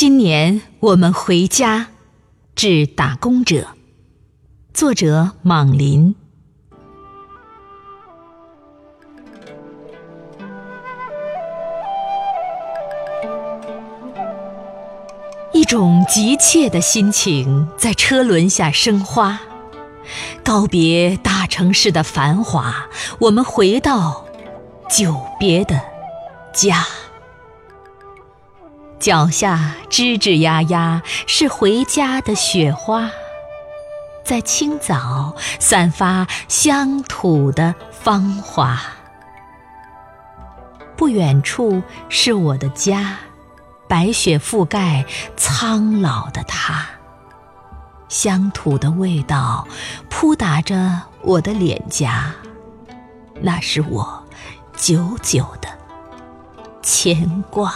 [0.00, 1.88] 新年我们回家，
[2.54, 3.66] 致打工者。
[4.72, 6.14] 作者：莽林。
[15.52, 19.38] 一种急切的心情在车轮下生花，
[20.42, 22.88] 告别大城市的繁华，
[23.18, 24.24] 我们回到
[24.88, 25.78] 久别的
[26.54, 26.86] 家。
[29.00, 33.10] 脚下吱吱呀呀是回家的雪花，
[34.22, 38.78] 在清早散发乡土的芳华。
[40.96, 43.16] 不远处是我的家。
[43.88, 45.04] 白雪覆盖
[45.36, 46.86] 苍老的他，
[48.08, 49.66] 乡土的味道
[50.08, 52.32] 扑打着我的脸颊，
[53.40, 54.24] 那是我
[54.76, 55.68] 久久的
[56.82, 57.74] 牵挂。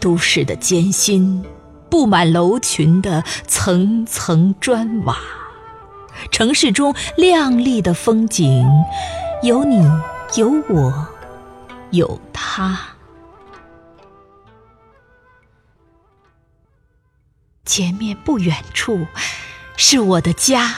[0.00, 1.44] 都市的艰辛，
[1.90, 5.18] 布满楼群的层层砖瓦，
[6.32, 8.66] 城市中亮丽的风景，
[9.42, 9.86] 有你
[10.36, 11.08] 有我。
[11.92, 12.78] 有他，
[17.64, 19.08] 前面不远处
[19.76, 20.72] 是我的家。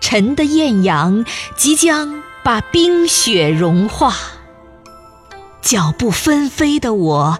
[0.00, 1.24] 晨的艳阳
[1.56, 4.14] 即将把冰雪融化，
[5.62, 7.38] 脚步纷飞的我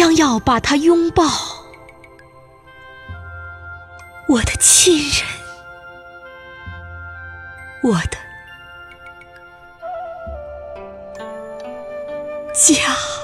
[0.00, 1.24] 将要把它拥抱。
[4.28, 5.26] 我的亲人，
[7.82, 8.16] 我的。
[12.54, 13.19] 家。